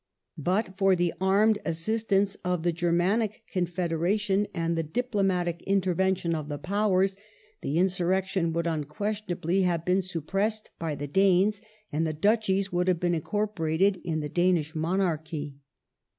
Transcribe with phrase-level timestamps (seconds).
[0.39, 6.49] But for the armed assistance of the Ger manic Confederation and the diplomatic intervention of
[6.49, 7.15] the Powers,
[7.61, 11.61] the insurrection would unquestionably have been suppressed by the Danes,
[11.91, 15.57] and the Duchies would have been incorporated in the Danish Monarchy.